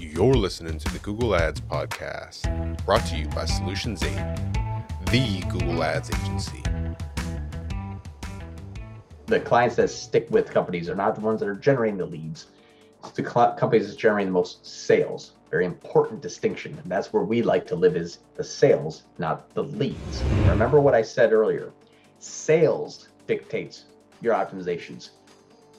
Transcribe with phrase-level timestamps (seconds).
[0.00, 4.08] You're listening to the Google Ads Podcast, brought to you by Solutions 8,
[5.10, 6.62] the Google Ads agency.
[9.26, 12.46] The clients that stick with companies are not the ones that are generating the leads.
[13.04, 15.32] It's the cl- companies that generate the most sales.
[15.50, 16.78] Very important distinction.
[16.82, 20.22] And that's where we like to live is the sales, not the leads.
[20.46, 21.74] Remember what I said earlier.
[22.18, 23.84] Sales dictates
[24.22, 25.10] your optimizations.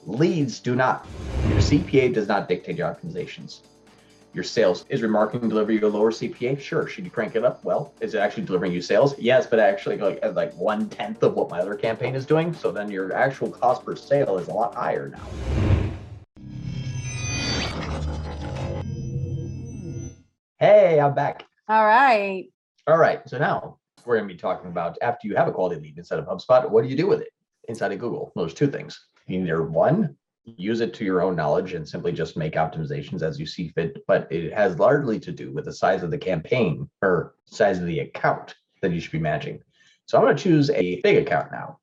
[0.06, 1.08] Leads do not.
[1.50, 3.62] Your CPA does not dictate your optimizations.
[4.34, 6.58] Your sales is remarketing deliver you a lower CPA?
[6.58, 6.88] Sure.
[6.88, 7.62] Should you crank it up?
[7.66, 9.14] Well, is it actually delivering you sales?
[9.20, 12.54] Yes, but actually like at like one tenth of what my other campaign is doing.
[12.54, 15.20] So then your actual cost per sale is a lot higher now.
[20.60, 21.46] Hey, I'm back.
[21.68, 22.46] All right.
[22.88, 23.28] All right.
[23.28, 26.20] So now we're going to be talking about after you have a quality lead inside
[26.20, 27.34] of HubSpot, what do you do with it
[27.68, 28.32] inside of Google?
[28.34, 29.08] Well, there's two things.
[29.28, 33.46] Either one, use it to your own knowledge and simply just make optimizations as you
[33.46, 34.04] see fit.
[34.08, 37.86] But it has largely to do with the size of the campaign or size of
[37.86, 39.62] the account that you should be managing.
[40.06, 41.78] So I'm going to choose a big account now.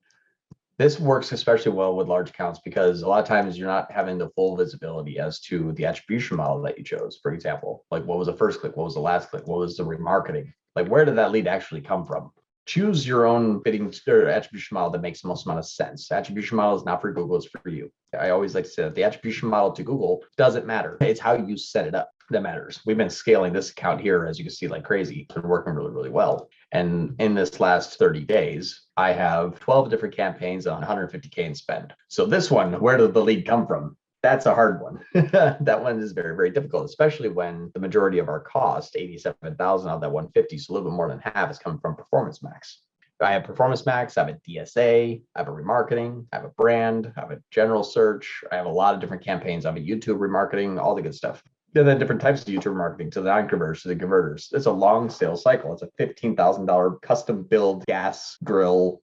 [0.78, 4.16] This works especially well with large accounts because a lot of times you're not having
[4.16, 7.18] the full visibility as to the attribution model that you chose.
[7.20, 8.76] For example, like what was the first click?
[8.76, 9.46] What was the last click?
[9.46, 10.52] What was the remarketing?
[10.76, 12.30] Like where did that lead actually come from?
[12.68, 16.12] Choose your own bidding or attribution model that makes the most amount of sense.
[16.12, 17.90] Attribution model is not for Google, it's for you.
[18.18, 20.98] I always like to say that the attribution model to Google doesn't matter.
[21.00, 22.80] It's how you set it up that matters.
[22.84, 25.20] We've been scaling this account here, as you can see, like crazy.
[25.20, 26.50] It's been working really, really well.
[26.72, 31.94] And in this last 30 days, I have 12 different campaigns on 150K in spend.
[32.08, 33.96] So this one, where did the lead come from?
[34.28, 35.00] That's a hard one.
[35.14, 39.94] that one is very, very difficult, especially when the majority of our cost, 87,000 out
[39.94, 42.82] of that 150, so a little bit more than half is coming from Performance Max.
[43.20, 46.50] I have Performance Max, I have a DSA, I have a remarketing, I have a
[46.50, 49.64] brand, I have a general search, I have a lot of different campaigns.
[49.64, 51.42] I have a YouTube remarketing, all the good stuff.
[51.74, 54.50] And then different types of YouTube marketing to the non-converters to the converters.
[54.52, 55.72] It's a long sales cycle.
[55.72, 59.02] It's a $15,000 custom build gas grill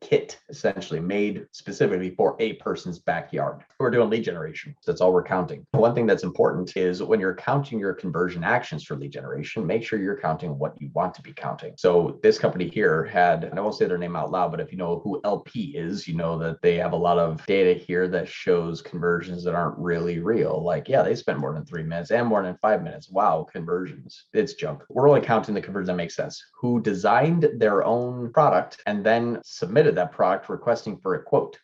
[0.00, 3.62] kit essentially made specifically for a person's backyard.
[3.78, 4.74] We're doing lead generation.
[4.86, 5.66] That's all we're counting.
[5.72, 9.84] One thing that's important is when you're counting your conversion actions for lead generation, make
[9.84, 11.74] sure you're counting what you want to be counting.
[11.76, 14.78] So this company here had, I won't say their name out loud, but if you
[14.78, 18.28] know who LP is, you know that they have a lot of data here that
[18.28, 20.62] shows conversions that aren't really real.
[20.62, 23.10] Like, yeah, they spent more than three minutes and more than five minutes.
[23.10, 24.26] Wow, conversions.
[24.32, 24.82] It's junk.
[24.88, 26.42] We're only counting the conversions that make sense.
[26.60, 31.58] Who designed their own product and then submitted submitted that product requesting for a quote.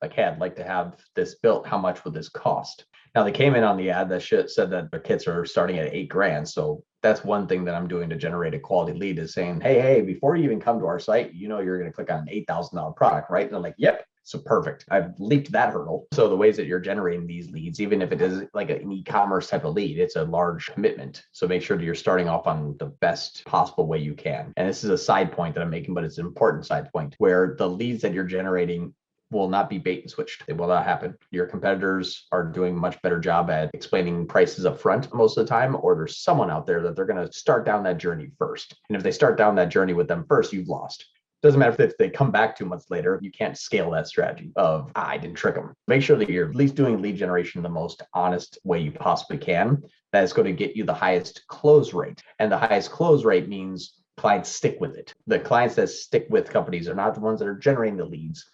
[0.00, 1.66] Like, hey, I'd like to have this built.
[1.66, 2.86] How much would this cost?
[3.14, 5.92] Now they came in on the ad that said that their kits are starting at
[5.92, 6.48] eight grand.
[6.48, 9.80] So that's one thing that I'm doing to generate a quality lead is saying, hey,
[9.80, 12.20] hey, before you even come to our site, you know you're going to click on
[12.20, 13.44] an eight thousand dollar product, right?
[13.44, 14.06] And they're like, yep.
[14.24, 14.84] So perfect.
[14.90, 16.06] I've leaped that hurdle.
[16.12, 19.48] So the ways that you're generating these leads, even if it is like an e-commerce
[19.48, 21.24] type of lead, it's a large commitment.
[21.32, 24.52] So make sure that you're starting off on the best possible way you can.
[24.56, 27.14] And this is a side point that I'm making, but it's an important side point
[27.18, 28.94] where the leads that you're generating
[29.32, 30.44] will not be bait and switched.
[30.46, 31.16] It will not happen.
[31.30, 35.48] Your competitors are doing much better job at explaining prices up front most of the
[35.48, 38.76] time, or there's someone out there that they're going to start down that journey first.
[38.88, 41.06] And if they start down that journey with them first, you've lost.
[41.42, 44.92] Doesn't matter if they come back two months later, you can't scale that strategy of
[44.94, 45.74] ah, I didn't trick them.
[45.88, 49.38] Make sure that you're at least doing lead generation the most honest way you possibly
[49.38, 49.82] can.
[50.12, 52.22] That is going to get you the highest close rate.
[52.38, 55.14] And the highest close rate means clients stick with it.
[55.26, 58.48] The clients that stick with companies are not the ones that are generating the leads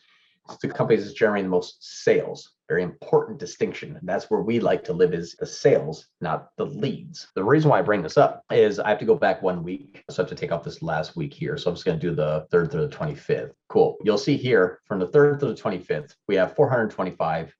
[0.48, 2.52] It's the companies that's generating the most sales.
[2.68, 3.96] Very important distinction.
[3.96, 7.28] And that's where we like to live is the sales, not the leads.
[7.34, 10.04] The reason why I bring this up is I have to go back one week.
[10.10, 11.56] So I have to take off this last week here.
[11.56, 13.52] So I'm just going to do the 3rd through the 25th.
[13.68, 13.96] Cool.
[14.04, 17.54] You'll see here from the 3rd to the 25th, we have 425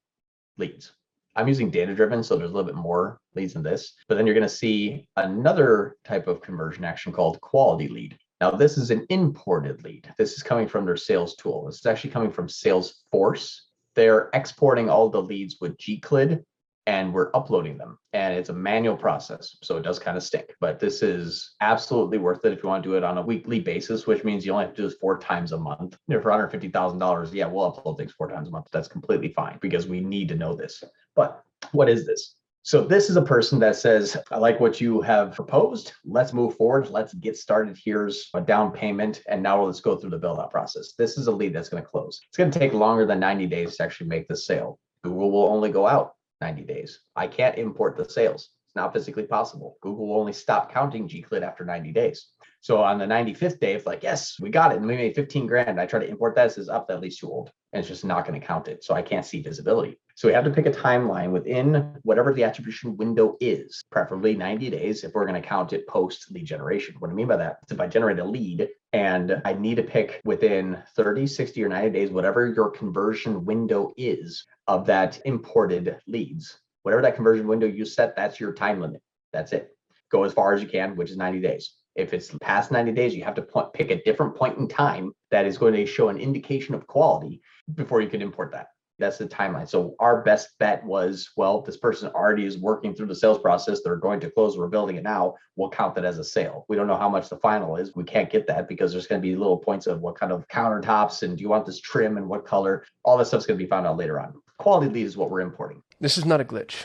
[0.59, 0.93] leads.
[1.37, 3.95] I'm using data driven, so there's a little bit more leads than this.
[4.09, 8.19] But then you're going to see another type of conversion action called quality lead.
[8.41, 10.13] Now, this is an imported lead.
[10.19, 11.67] This is coming from their sales tool.
[11.67, 13.57] This is actually coming from Salesforce.
[13.99, 16.45] They're exporting all the leads with gclid
[16.87, 17.99] and we're uploading them.
[18.13, 19.57] And it's a manual process.
[19.65, 22.85] So it does kind of stink, but this is absolutely worth it if you want
[22.85, 24.99] to do it on a weekly basis, which means you only have to do this
[25.01, 25.99] four times a month.
[26.07, 28.69] You for $150,000, yeah, we'll upload things four times a month.
[28.71, 30.85] That's completely fine because we need to know this.
[31.17, 31.43] But
[31.73, 32.37] what is this?
[32.63, 35.93] So this is a person that says, I like what you have proposed.
[36.05, 36.91] Let's move forward.
[36.91, 37.79] Let's get started.
[37.83, 39.23] Here's a down payment.
[39.29, 40.93] And now let's go through the build out process.
[40.99, 42.21] This is a lead that's going to close.
[42.29, 44.79] It's going to take longer than 90 days to actually make the sale.
[45.03, 47.01] Google will only go out 90 days.
[47.17, 48.51] I can't import the sales.
[48.67, 49.79] It's not physically possible.
[49.81, 52.27] Google will only stop counting gclid after 90 days.
[52.61, 55.47] So on the 95th day, it's like, yes, we got it, and we made 15
[55.47, 57.51] grand, I try to import that, it says up, that leads too old.
[57.73, 58.83] And it's just not going to count it.
[58.83, 59.99] So I can't see visibility.
[60.15, 64.71] So we have to pick a timeline within whatever the attribution window is, preferably 90
[64.71, 66.97] days if we're going to count it post lead generation.
[66.99, 69.83] What I mean by that is if I generate a lead and I need to
[69.83, 75.99] pick within 30, 60, or 90 days, whatever your conversion window is of that imported
[76.07, 79.03] leads, whatever that conversion window you set, that's your time limit.
[79.33, 79.77] That's it.
[80.11, 81.75] Go as far as you can, which is 90 days.
[81.95, 85.47] If it's past 90 days, you have to pick a different point in time that
[85.47, 87.43] is going to show an indication of quality
[87.75, 88.69] before you can import that.
[88.99, 89.69] That's the timeline.
[89.69, 93.81] So our best bet was, well, this person already is working through the sales process.
[93.81, 94.59] They're going to close.
[94.59, 95.37] We're building it now.
[95.55, 96.65] We'll count that as a sale.
[96.69, 97.95] We don't know how much the final is.
[97.95, 100.49] We can't get that because there's going to be little points of what kind of
[100.49, 102.85] countertops and do you want this trim and what color.
[103.05, 104.35] All that stuff's going to be found out later on.
[104.59, 105.81] Quality lead is what we're importing.
[106.01, 106.85] This is not a glitch.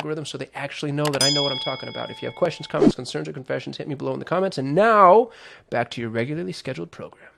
[0.01, 2.09] algorithm so they actually know that I know what I'm talking about.
[2.09, 4.57] If you have questions, comments, concerns, or confessions, hit me below in the comments.
[4.57, 5.29] And now,
[5.69, 7.29] back to your regularly scheduled program.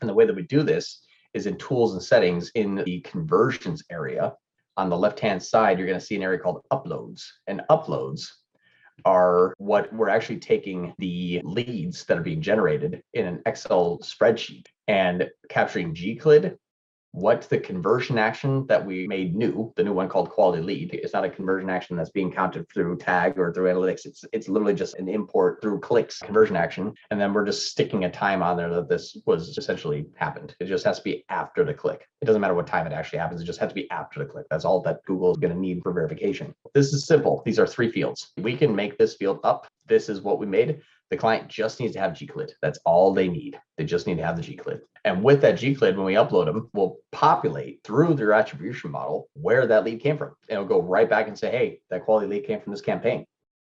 [0.00, 1.02] And the way that we do this
[1.34, 4.34] is in tools and settings in the conversions area.
[4.76, 7.22] On the left hand side, you're going to see an area called uploads.
[7.46, 8.26] And uploads
[9.04, 14.66] are what we're actually taking the leads that are being generated in an Excel spreadsheet
[14.88, 16.56] and capturing GCLID,
[17.12, 21.12] what the conversion action that we made new, the new one called quality lead, it's
[21.12, 24.06] not a conversion action that's being counted through tag or through analytics.
[24.06, 26.94] It's it's literally just an import through clicks conversion action.
[27.10, 30.56] And then we're just sticking a time on there that this was essentially happened.
[30.58, 32.08] It just has to be after the click.
[32.22, 33.42] It doesn't matter what time it actually happens.
[33.42, 34.46] It just has to be after the click.
[34.50, 36.54] That's all that Google is going to need for verification.
[36.72, 37.42] This is simple.
[37.44, 38.32] These are three fields.
[38.38, 39.66] We can make this field up.
[39.86, 40.80] This is what we made.
[41.12, 42.52] The client just needs to have GCLID.
[42.62, 43.60] That's all they need.
[43.76, 44.80] They just need to have the GCLID.
[45.04, 49.66] And with that GCLID, when we upload them, we'll populate through their attribution model where
[49.66, 50.34] that lead came from.
[50.48, 53.26] And it'll go right back and say, hey, that quality lead came from this campaign.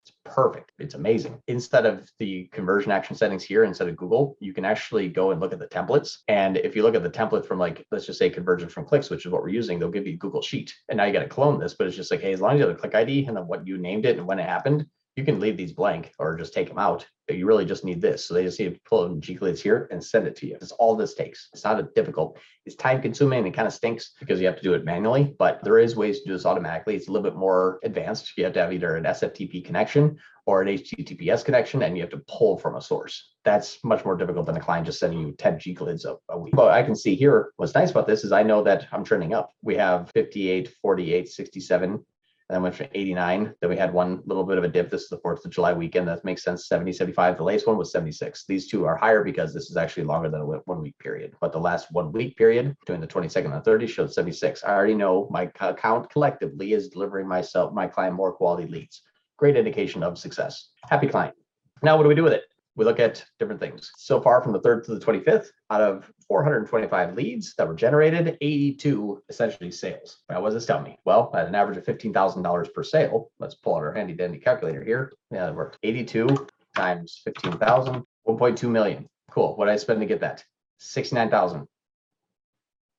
[0.05, 0.71] It's perfect.
[0.77, 1.41] It's amazing.
[1.47, 5.41] Instead of the conversion action settings here, instead of Google, you can actually go and
[5.41, 6.17] look at the templates.
[6.27, 9.09] And if you look at the template from like, let's just say conversion from clicks,
[9.09, 10.75] which is what we're using, they'll give you Google Sheet.
[10.89, 12.59] And now you got to clone this, but it's just like, hey, as long as
[12.59, 14.85] you have a click ID and then what you named it and when it happened,
[15.15, 17.05] you can leave these blank or just take them out.
[17.29, 18.25] You really just need this.
[18.25, 20.57] So they just need to pull in GCLIDs here and send it to you.
[20.59, 21.49] That's all this takes.
[21.53, 22.37] It's not a difficult.
[22.65, 25.35] It's time consuming and it kind of stinks because you have to do it manually,
[25.37, 26.95] but there is ways to do this automatically.
[26.95, 28.33] It's a little bit more advanced.
[28.37, 32.09] You have to have either an SFTP connection or an HTTPS connection, and you have
[32.11, 33.33] to pull from a source.
[33.45, 36.53] That's much more difficult than a client just sending you 10 GCLIDs a, a week.
[36.55, 39.33] But I can see here, what's nice about this is I know that I'm trending
[39.33, 39.51] up.
[39.61, 42.03] We have 58, 48, 67,
[42.51, 43.53] then went from 89.
[43.62, 44.89] Then we had one little bit of a dip.
[44.89, 46.07] This is the 4th of July weekend.
[46.07, 46.68] That makes sense.
[46.68, 47.38] 70, 75.
[47.38, 48.45] The latest one was 76.
[48.45, 51.33] These two are higher because this is actually longer than a one week period.
[51.39, 54.63] But the last one week period between the 22nd and 30 showed 76.
[54.63, 59.01] I already know my account collectively is delivering myself, my client more quality leads.
[59.38, 60.69] Great indication of success.
[60.89, 61.36] Happy client.
[61.83, 62.44] Now, what do we do with it?
[62.75, 63.92] we look at different things.
[63.97, 68.38] So far, from the 3rd to the 25th, out of 425 leads that were generated,
[68.39, 70.19] 82 essentially sales.
[70.30, 70.98] Now, what does this tell me?
[71.04, 74.81] Well, at an average of $15,000 per sale, let's pull out our handy dandy calculator
[74.81, 75.12] here.
[75.30, 75.78] Yeah, that worked.
[75.83, 79.09] 82 times 15,000, 1.2 million.
[79.30, 79.57] Cool.
[79.57, 80.42] What did I spend to get that?
[80.78, 81.68] 69,000.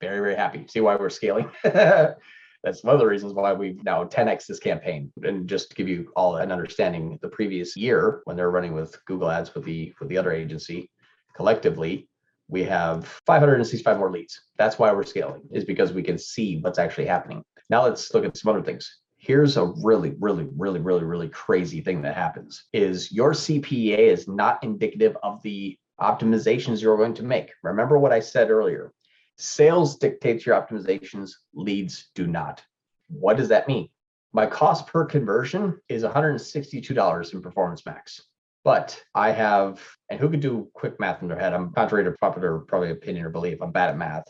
[0.03, 0.67] Very, very happy.
[0.69, 1.51] See why we're scaling?
[1.63, 5.11] that's one of the reasons why we've now 10x this campaign.
[5.23, 9.03] And just to give you all an understanding, the previous year when they're running with
[9.07, 10.91] Google Ads with the with the other agency,
[11.35, 12.11] collectively,
[12.53, 14.39] we have 565 more leads.
[14.59, 17.43] That's why we're scaling, is because we can see what's actually happening.
[17.71, 18.99] Now let's look at some other things.
[19.17, 24.29] Here's a really, really, really, really, really crazy thing that happens is your CPA is
[24.29, 27.51] not indicative of the optimizations you're going to make.
[27.63, 28.93] Remember what I said earlier.
[29.39, 32.63] Sales dictates your optimizations, leads do not.
[33.09, 33.89] What does that mean?
[34.35, 38.21] My cost per conversion is $162 in Performance Max.
[38.65, 41.53] But I have, and who could do quick math in their head?
[41.53, 43.61] I'm contrary to popular probably opinion or belief.
[43.61, 44.25] I'm bad at math.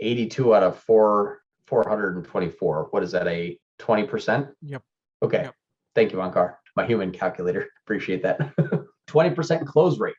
[0.00, 2.88] 82 out of four, 424.
[2.90, 3.26] What is that?
[3.26, 4.52] A 20%?
[4.62, 4.82] Yep.
[5.22, 5.42] Okay.
[5.42, 5.54] Yep.
[5.94, 6.56] Thank you, Ankar.
[6.76, 7.68] My human calculator.
[7.84, 8.54] Appreciate that.
[9.08, 10.14] 20% close rate.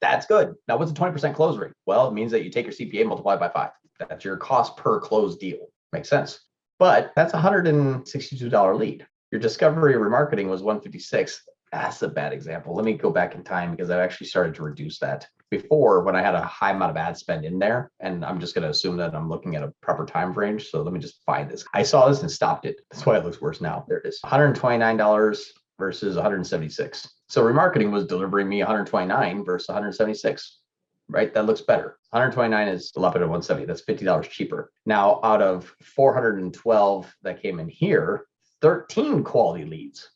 [0.00, 0.54] That's good.
[0.68, 1.72] Now, what's a 20% close rate?
[1.86, 3.70] Well, it means that you take your CPA multiplied by five.
[3.98, 5.68] That's your cost per closed deal.
[5.92, 6.40] Makes sense.
[6.78, 9.06] But that's a $162 lead.
[9.30, 11.42] Your discovery remarketing was 156.
[11.72, 12.74] That's a bad example.
[12.74, 15.26] Let me go back in time because I've actually started to reduce that.
[15.50, 18.54] Before, when I had a high amount of ad spend in there, and I'm just
[18.54, 20.70] going to assume that I'm looking at a proper time range.
[20.70, 21.64] So let me just find this.
[21.72, 22.80] I saw this and stopped it.
[22.90, 23.84] That's why it looks worse now.
[23.88, 24.20] There it is.
[24.24, 25.44] $129
[25.78, 27.08] versus 176.
[27.28, 30.60] So remarketing was delivering me 129 versus 176
[31.08, 31.32] right?
[31.34, 31.98] That looks better.
[32.10, 33.66] 129 is a lot better than 170.
[33.66, 34.72] That's $50 cheaper.
[34.86, 38.26] Now, out of 412 that came in here,
[38.60, 40.10] 13 quality leads.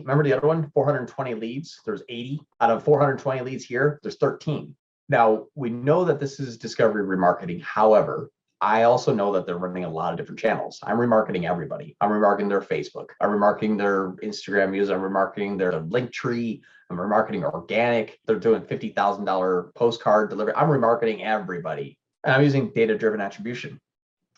[0.00, 0.70] Remember the other one?
[0.74, 1.80] 420 leads.
[1.84, 2.40] There's 80.
[2.60, 4.74] Out of 420 leads here, there's 13.
[5.08, 7.62] Now, we know that this is discovery remarketing.
[7.62, 8.30] However,
[8.60, 10.78] I also know that they're running a lot of different channels.
[10.82, 11.96] I'm remarketing everybody.
[12.00, 13.06] I'm remarketing their Facebook.
[13.20, 14.90] I'm remarketing their Instagram views.
[14.90, 16.62] I'm remarketing their link tree.
[16.90, 18.20] I'm remarketing organic.
[18.26, 20.54] They're doing $50,000 postcard delivery.
[20.54, 21.98] I'm remarketing everybody.
[22.24, 23.80] And I'm using data driven attribution.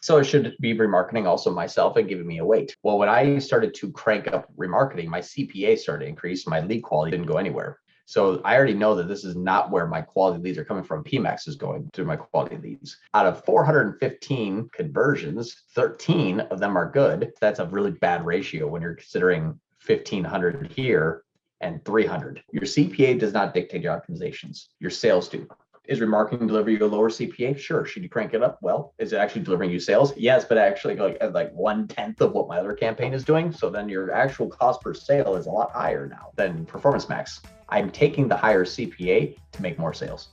[0.02, 2.76] So it should be remarketing also myself and giving me a weight.
[2.82, 6.44] Well, when I started to crank up remarketing, my CPA started to increase.
[6.44, 7.78] My lead quality didn't go anywhere.
[8.06, 11.04] So I already know that this is not where my quality leads are coming from.
[11.04, 12.98] PMAX is going through my quality leads.
[13.14, 17.32] Out of 415 conversions, 13 of them are good.
[17.40, 21.22] That's a really bad ratio when you're considering 1500 here
[21.60, 22.42] and 300.
[22.52, 24.66] Your CPA does not dictate your optimizations.
[24.80, 25.46] Your sales do.
[25.88, 27.58] Is remarketing deliver you a lower CPA?
[27.58, 27.84] Sure.
[27.84, 28.58] Should you crank it up?
[28.62, 30.16] Well, is it actually delivering you sales?
[30.16, 33.50] Yes, but actually like like one tenth of what my other campaign is doing.
[33.50, 37.40] So then your actual cost per sale is a lot higher now than Performance Max.
[37.68, 40.28] I'm taking the higher CPA to make more sales.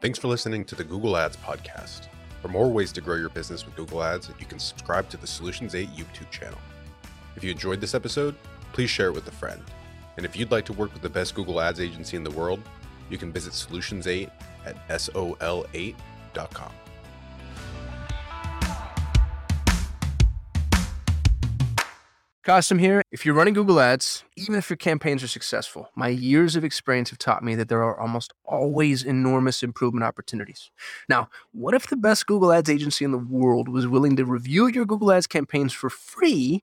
[0.00, 2.08] Thanks for listening to the Google Ads podcast.
[2.40, 5.26] For more ways to grow your business with Google Ads, you can subscribe to the
[5.26, 6.58] Solutions 8 YouTube channel.
[7.36, 8.34] If you enjoyed this episode,
[8.72, 9.62] please share it with a friend.
[10.16, 12.60] And if you'd like to work with the best Google Ads agency in the world,
[13.14, 14.28] you can visit Solutions8
[14.66, 16.72] at sol8.com.
[22.42, 23.02] Kasim here.
[23.10, 27.08] If you're running Google Ads, even if your campaigns are successful, my years of experience
[27.08, 30.70] have taught me that there are almost always enormous improvement opportunities.
[31.08, 34.66] Now, what if the best Google Ads agency in the world was willing to review
[34.66, 36.62] your Google Ads campaigns for free